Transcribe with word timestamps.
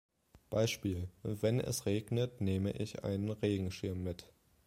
Beispiel: 0.49 1.09
"Wenn 1.21 1.59
es 1.59 1.85
regnet, 1.85 2.41
nehme 2.41 2.71
ich 2.71 3.03
einen 3.03 3.29
Regenschirm 3.29 4.01
mit. 4.01 4.25